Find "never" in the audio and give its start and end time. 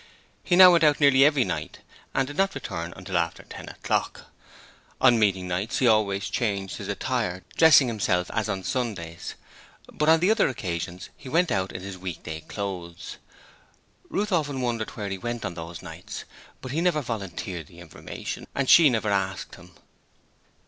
16.81-17.03, 18.89-19.11